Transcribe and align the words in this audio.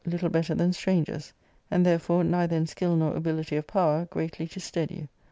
little 0.03 0.29
better 0.29 0.55
than 0.55 0.73
strangers, 0.73 1.31
and, 1.69 1.85
therefore, 1.85 2.23
neither 2.23 2.55
in 2.55 2.65
skill'nor 2.65 3.15
ability 3.15 3.55
of 3.55 3.67
power 3.67 4.03
greatly 4.05 4.47
to 4.47 4.59
stead 4.59 4.89
you. 4.89 5.07